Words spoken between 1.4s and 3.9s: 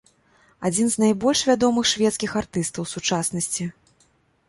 вядомых шведскіх артыстаў сучаснасці.